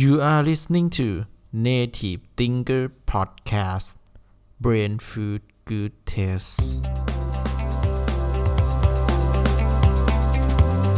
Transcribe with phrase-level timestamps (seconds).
[0.00, 3.98] You are listening to Native Thinker Podcast
[4.58, 6.60] Brain Food Good Taste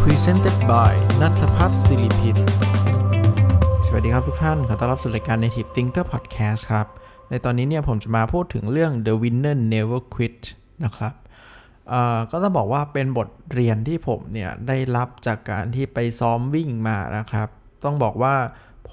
[0.03, 2.37] Presented by นัทพัฒน์ศิริพิน
[3.87, 6.87] สวัสดีครับทุกท่าน ขอต้อนรับสู่รายการ Native Thinker Podcast ครับ
[7.31, 10.41] ในตอนนี้เนี่ยผมจะมาพูดถึงเรื่อง The Winner Never Quit
[10.85, 11.13] นะครับ
[11.89, 17.49] เอ่อก็ต้องบอกว่าเป็นบทเรียนที่ผมเนี่ยได้รับจากการที่ไปซ้อมวิ่งมานะครับ
[17.85, 18.35] ต้องบอกว่า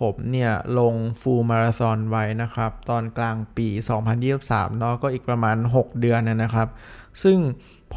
[0.01, 3.67] ผมเนี่ยลงฟูลมาราธอนไว้นะครับ ตอนกลางปี
[4.23, 6.67] 2023เนาะก็อีกประมาณ 6 เดือนนะครับ
[7.23, 7.37] ซึ่ง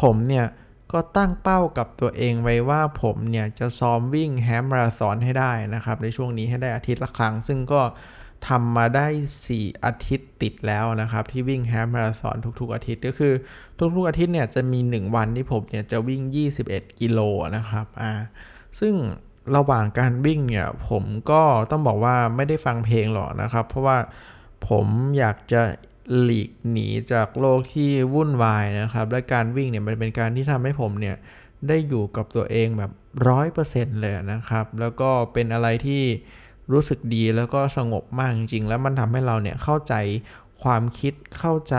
[0.00, 0.46] ผมเนี่ย
[0.92, 7.82] ก็ตั้งเป้ากับตัวเองไว้ว่าผมเนี่ยจะซ้อมวิ่งแฮมมาราธอนให้ได้นะครับ ในช่วงนี้ให้ได้อาทิตย์ละครั้ง ซึ่งก็
[8.48, 9.06] ทำมาได้
[9.46, 13.32] 4 อาทิตย์ติดแล้วนะครับ ที่วิ่งแฮมมาราธอนทุกๆ อาทิตย์ก็คือ
[13.96, 16.22] ทุกๆอาทิตย์เนี่ยจะมี 1 วันที่ผมเนี่ยจะวิ่ง
[16.62, 17.20] 21 กิโล
[17.56, 18.12] นะครับอ่า
[18.80, 18.94] ซึ่ง
[19.56, 23.98] ระหว่างการวิ่งเนี่ยผมก็ต้องบอกว่าไม่ได้ฟังเพลงหรอกนะครับ เพราะว่า
[24.68, 24.86] ผม
[25.18, 25.62] อยากจะ
[26.20, 31.16] หลีกหนีจากโลกที่วุ่นวายนะครับ และการวิ่งเนี่ยมันเป็นการที่ทำให้ผมเนี่ย
[31.68, 32.90] ได้อยู่กับตัวเองแบบ
[33.28, 36.02] ร้อยเปอร์เซ็นต์เลยนะครับ แล้วก็เป็นอะไรที่
[36.72, 39.94] รู้สึกดีแล้วก็สงบมากจริงๆ แล้วมันทำให้เราเนี่ยเข้าใจ
[40.62, 41.76] ความคิดเข้าใจ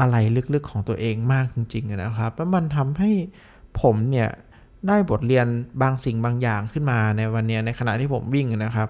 [0.00, 0.16] อะไร
[0.54, 3.10] ลึกๆของตัวเองมากจริงๆนะครับ แล้วมันทำให้
[3.80, 4.30] ผมเนี่ย
[4.88, 5.46] ได้บทเรียน
[5.82, 8.88] บางสิ่งบางอย่างขึ้นมาในวันนี้ในขณะที่ผมวิ่งนะครับ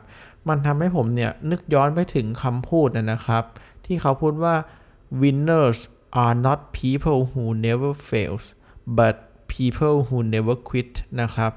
[0.48, 3.44] มันทำให้ผมเนี่ยนึกย้อนไปถึงคำพูดนะครับ
[3.86, 4.54] ที่เขาพูดว่า
[5.22, 5.78] winners
[6.22, 8.44] are not people who never fails
[8.98, 9.14] but
[9.54, 11.52] people who never quit นะครับ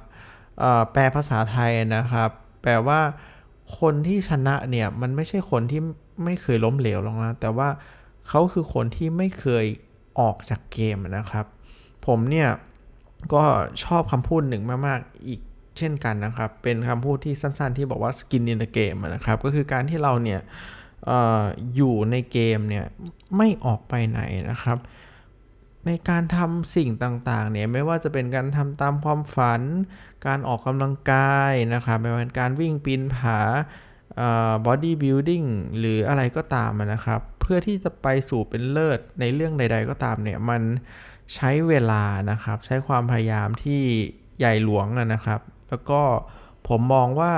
[0.92, 2.30] แปลภาษาไทยนะครับ
[2.62, 3.00] แปลว่า
[3.80, 5.82] คนที่ชนะเนี่ยมันไม่ใช่คนที่
[6.24, 7.70] ไม่เคยล้มเหลวหรอกนะ แต่ว่า
[8.28, 9.66] เขาคือคนที่ไม่เคย
[10.20, 11.46] ออกจากเกมนะครับ
[12.06, 12.50] ผมเนี่ย
[13.34, 13.44] ก็
[13.84, 15.42] ชอบคำพูดหนึ่งมาก ๆ อีก
[15.78, 20.42] เช่นกันนะครับ เป็นคำพูดที่สั้น ๆ ที่บอกว่า skin in the game นะครับ ก็คือการที่เราเนี่ย
[21.10, 21.12] อ
[21.76, 22.86] อยู่ในเกมเนี่ย
[23.38, 24.78] ไม่ออกไปไหนนะครับ
[25.86, 29.62] ในการทำสิ่งต่างๆเนี่ยไม่ว่าจะเป็นการทำตามความฝัน
[30.28, 33.40] การออกกำลังกายนะครับไม่ว่าการวิ่งปีนผา
[34.66, 35.44] bodybuilding
[35.78, 40.62] หรืออะไรก็ตามนะครับ เพื่อที่จะไปสู่เป็นเลิศในเรื่องใด ๆ ก็ตามเนี่ยมัน
[41.34, 43.82] ใช้เวลานะครับ ใช้ความพยายามที่
[44.40, 46.02] ใหญ่หลวงนะครับ แล้วก็
[46.68, 47.34] ผมมองว่า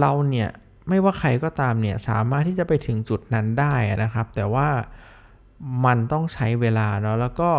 [0.00, 0.50] เราเนี่ย
[0.88, 4.68] ไม่ว่าใครก็ตามเนี่ยสามารถที่จะไปถึงจุดนั้นได้นะครับ แต่ว่า
[5.84, 7.50] มันต้องใช้เวลาเนาะแล้วก็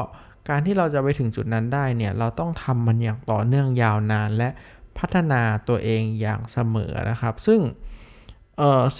[0.50, 4.50] การที่เราจะไปถึงจุดนั้นได้เนี่ยเราต้องทำมันอย่างต่อเนื่องยาวนาน และ
[4.98, 7.62] พัฒนาตัวเองอย่างเสมอนะครับ ซึ่ง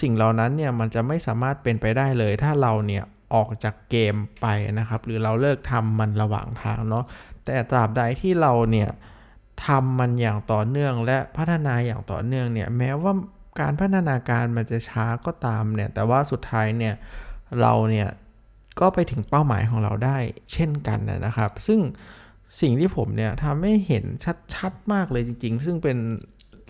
[0.00, 4.46] สิ่งเหล่านั้นเนี่ยมันจะไม่สามารถเป็นไปได้เลย ถ้าเราเนี่ย ออกจากเกมไป
[4.78, 7.04] นะครับ หรือเราเลิกทำมันระหว่างทางเนาะ
[7.44, 8.90] แต่ตราบใดที่เราเนี่ย
[9.66, 13.12] ทำมันอย่างต่อเนื่องและพัฒนาอย่างต่อเนื่องเนี่ยแม้ว่า
[13.60, 16.94] การพัฒนาการมันจะช้าก็ตามเนี่ยแต่ว่าสุดท้ายเนี่ย
[17.60, 18.08] เราเนี่ย
[18.80, 20.18] ก็ไปถึงเป้าหมายของเราได้
[20.52, 21.80] เช่นกันนะครับ ซึ่ง
[22.60, 24.04] สิ่งที่ผมเนี่ยทำให้เห็น
[24.54, 26.00] ชัดๆมากเลยจริง ๆ ซึ่งเป็นส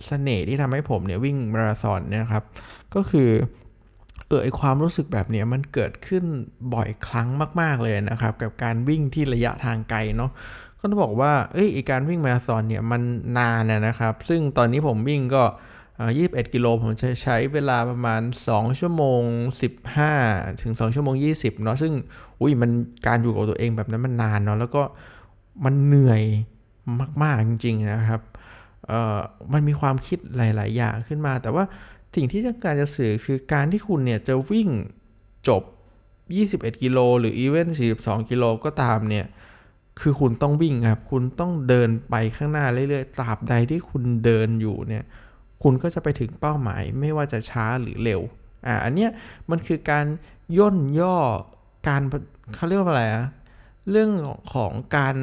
[0.05, 2.43] เสน่ห์ที่ทำให้ผมเนี่ยวิ่งมาราธอนเนี่ยครับ
[2.95, 3.29] ก็คือ
[4.29, 6.23] เออไอความรู้สึกแบบนี้มันเกิดขึ้น
[6.73, 7.27] บ่อยครั้ง
[7.61, 10.31] มาก ๆเลยนะครับ กับการวิ่งที่ระยะทางไกลเนาะ
[10.79, 13.01] ก็ต้องบอกว่าเอ้ยการวิ่งมาราธอนเนี่ยมัน
[13.37, 15.43] นานนะครับ ซึ่งตอนนี้ผมวิ่งก็
[16.17, 19.21] ยี่สิบเอ็ดกิโลผมจะใช้เวลาประมาณ 2 ชั่วโมง
[19.89, 21.93] 15 ถึง 2 ชั่วโมง 20 เนาะซึ่ง
[22.41, 22.71] อุ้ยมัน
[23.07, 24.81] การอยู่กับตัวเองแบบนั้นมันนานเนาะแล้วก็
[25.65, 26.23] มันเหนื่อย
[27.23, 28.21] มาก ๆ จริง ๆ นะครับ
[28.87, 29.17] เอ่อ
[29.53, 31.63] มันมีความคิดหลาย ๆ อย่างขึ้นมา แต่ว่า
[32.15, 34.69] สิ่งที่ต้องการจะสื่อคือการที่คุณเนี่ยจะวิ่ง
[35.47, 35.63] จบ
[36.19, 39.25] 21 กิโลหรืออีเวนต์42 กิโลก็ตามเนี่ย
[40.01, 45.03] คือคุณต้องวิ่งครับ คุณต้องเดินไปข้างหน้าเรื่อยๆ ตราบใดที่คุณเดินอยู่เนี่ย
[45.63, 48.21] คุณก็จะไปถึงเป้าหมายไม่ว่าจะช้าหรือเร็ว
[48.67, 49.11] อ่า อันเนี้ย
[49.49, 50.05] มันคือการ
[50.57, 51.17] ย่นย่อ
[51.87, 52.01] การ
[52.55, 53.27] เขาเรียกว่าอะไรอะ
[53.89, 54.11] เรื่อง
[54.53, 55.15] ของการ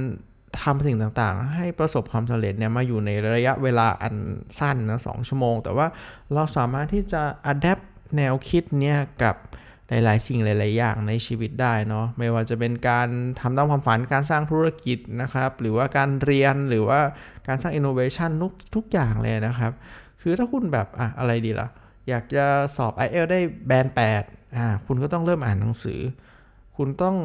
[0.63, 4.15] ทำสิ่งต่างๆ ให้ประสบความสำเร็จเนี่ยมาอยู่ในระยะเวลาอัน
[4.59, 5.87] สั้นนะสชั่วโมง แต่ว่า
[6.35, 7.79] เราสามารถที่จะ adapt
[8.17, 9.37] แนวคิดเนี่ยกับ
[9.89, 13.09] หลายๆสิ่งหลาย ๆ อย่างในชีวิตได้เนาะไม่ว่าจะเป็นการ
[13.41, 17.01] ทำตามความฝันการสร้างธุรกิจนะครับ หรือว่าการเรียนหรือว่า
[17.49, 19.73] การสร้างอินโนเวชันทุกทุกอย่างเลยนะครับ
[20.23, 21.69] คือถ้าคุณแบบอะอะไรดีละ่ะ
[22.09, 22.45] อยากจะ
[22.77, 24.23] สอบ i อเอลได้แบนแปด
[24.57, 26.01] อ่าคุณก็ต้องเริ่มอ่านหนังสือ
[26.77, 27.17] คุณต้อง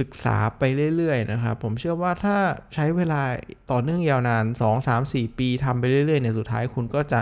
[0.00, 0.62] ศึกษาไป
[0.96, 2.36] เรื่อยๆนะครับ ผมเชื่อว่าถ้า
[2.74, 3.22] ใช้เวลา
[3.70, 7.20] ต่อเนื่องยาวนาน 2 3 4 ปีทำไปเรื่อยๆเนี่ยสุดท้ายคุณก็จะ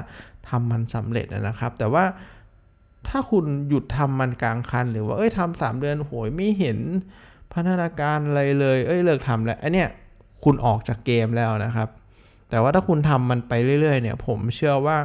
[0.49, 2.05] ทำมันสำเร็จนะครับ แต่ว่า
[3.08, 6.78] ถ้าคุณหยุดทำมันกลางคัน หรือว่าเอ้ยทำสามเดือนโหยไม่เห็น
[7.52, 9.88] พัฒนาการอะไรเลย เอ้ยเลิกทำแล้วไอเนี้ย
[10.44, 11.88] คุณออกจากเกมแล้วนะครับ
[12.50, 14.96] แต่ว่าถ้าคุณทำมันไปเรื่อยๆเนี่ยผมเชื่อว่า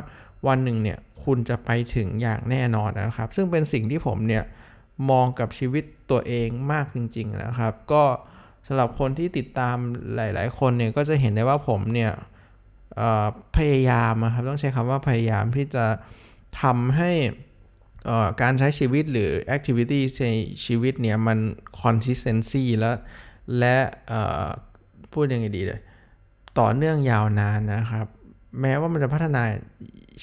[0.48, 4.44] วันหนึ่งเนี่ยคุณจะไปถึงอย่างแน่นอนนะครับ ซึ่งเป็นสิ่งที่ผมเนี่ย
[5.10, 8.04] มองกับชีวิตตัวเองมากจริงๆนะครับ ก็
[8.68, 9.78] สำหรับคนที่ติดตาม
[10.16, 12.12] หลาย ๆ คนเนี่ยก็จะเห็นได้ว่าผมเนี่ย
[13.56, 15.86] พยายามครับต้องใช้คำว่าพยายามที่จะ
[16.62, 17.12] ทำให้
[18.42, 20.30] การใช้ชีวิตหรือ activity ใน
[20.66, 21.40] ชีวิตเนี่ยมัน
[21.82, 22.92] consistency และ
[23.60, 23.78] และ
[25.14, 25.82] พูดยังไงดีเลย
[26.60, 28.08] ต่อเนื่องยาวนานนะครับ
[28.62, 29.44] แม้ว่ามันจะพัฒนา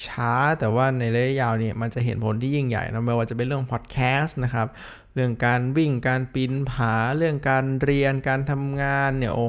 [0.05, 4.67] ช้าแต่ว่าในระยะยาวเนี่ยมันจะเห็นผลที่ยิ่งใหญ่นะไม่ว่าจะเป็นเรื่องพอดแคสต์นะครับ
[5.13, 9.39] เรื่องการวิ่งการปีนผา เรื่องการเรียนการทำงานเนี่ยโอ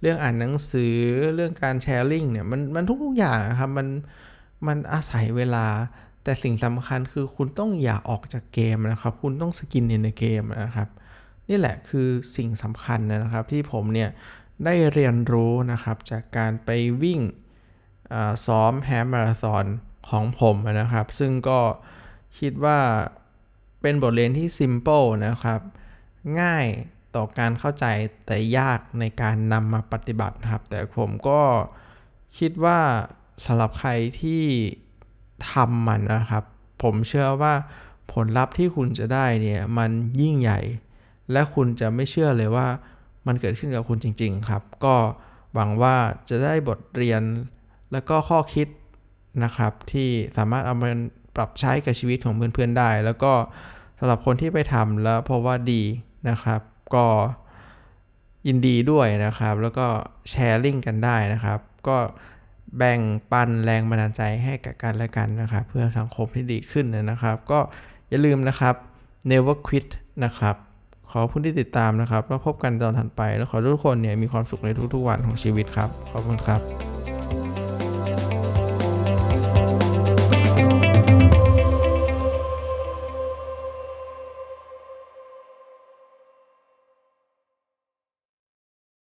[0.00, 0.96] เรื่องอ่านหนังสือ
[1.34, 3.88] เรื่องการแชร์ลิงเนี่ยมันมันทุกๆอย่างครับมัน
[4.66, 5.66] มันอาศัยเวลา
[6.24, 10.88] แต่สิ่งสำคัญคือคุณต้องอย่าออกจากเกมนะครับ คุณต้อง stay in the game นะครับ
[11.48, 14.10] นี่แหละคือสิ่งสำคัญนะครับที่ผมเนี่ย
[14.64, 16.70] ได้เรียนรู้นะครับจากการไป
[17.02, 17.20] วิ่ง
[18.46, 19.64] ซ้อม half marathon
[20.08, 21.60] ของผมนะครับ ซึ่งก็
[22.38, 22.78] คิดว่า
[23.80, 25.60] เป็นบทเรียนที่ simple นะครับ
[26.40, 26.66] ง่าย
[27.16, 27.86] ต่อการเข้าใจ
[28.26, 31.42] แต่ยากในการนำมาปฏิบัติครับ แต่ผมก็
[32.38, 32.80] คิดว่า
[33.44, 33.90] สำหรับใคร
[34.20, 34.44] ที่
[35.52, 36.44] ทำมันนะครับ
[36.82, 37.54] ผมเชื่อว่า
[38.12, 39.90] ผลลัพธ์ที่คุณจะได้เนี่ยมัน
[40.20, 40.60] ยิ่งใหญ่
[41.32, 42.68] และคุณจะไม่เชื่อเลยว่า
[43.26, 44.94] มันเกิดขึ้นกับคุณจริง ๆ ครับ ก็
[45.54, 45.96] หวังว่า
[46.28, 47.22] จะได้บทเรียน
[47.92, 48.68] และก็ข้อคิด
[49.44, 50.88] นะครับที่สามารถเอามา
[51.36, 53.32] ปรับใช้กับชีวิตของเพื่อนๆได้ แล้วก็
[53.98, 55.82] สำหรับคนที่ไปทำแล้วเพราะว่าดี
[56.28, 56.60] นะครับ
[56.94, 57.06] ก็
[58.46, 59.86] ยินดีด้วยนะครับ แล้วก็
[60.30, 61.58] แชร์ลิงก์กันได้นะครับ
[61.88, 61.96] ก็
[62.78, 63.00] แบ่ง
[63.32, 67.58] ปันแรงบันดาลใจให้กับกันและกันนะครับ เพื่อสังคมที่ดีขึ้นนะครับ ก็
[68.08, 68.74] อย่าลืมนะครับ
[69.30, 69.88] never quit
[70.24, 70.56] นะครับ
[71.10, 77.09] ขอบคุณที่ติดตามนะครับ แล้วพบกันตอนถัดไป แล้วขอทุกคนเนี่ยมีความสุขในทุกๆวันของชีวิตครับ ขอบคุณครับ